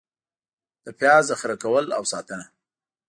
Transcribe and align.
د 0.83 0.87
پیاز 0.99 1.23
ذخېره 1.29 1.55
کول 1.63 1.85
او 1.97 2.03
ساتنه: 2.11 2.45